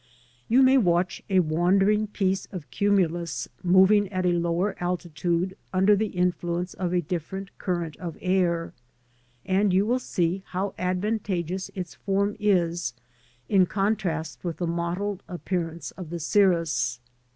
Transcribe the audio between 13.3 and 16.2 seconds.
in contrast with the mottled appear ance of the